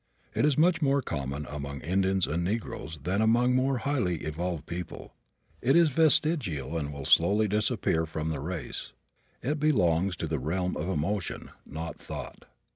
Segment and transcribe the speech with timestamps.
[0.33, 5.13] It is much more common among Indians and negroes than among more highly evolved people.
[5.61, 8.93] It is vestigial and will slowly disappear from the race.
[9.43, 12.45] It belongs to the realm of emotion, not thought.